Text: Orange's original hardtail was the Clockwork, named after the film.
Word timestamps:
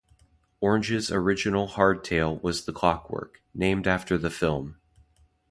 Orange's 0.61 1.11
original 1.11 1.67
hardtail 1.67 2.41
was 2.41 2.65
the 2.65 2.73
Clockwork, 2.73 3.39
named 3.53 3.85
after 3.85 4.17
the 4.17 4.31
film. 4.31 4.77